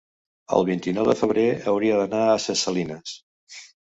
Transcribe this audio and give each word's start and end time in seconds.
El 0.59 0.63
vint-i-nou 0.69 1.09
de 1.09 1.13
febrer 1.19 1.43
hauria 1.71 1.99
d'anar 1.99 2.23
a 2.31 2.39
Ses 2.47 2.65
Salines. 2.69 3.13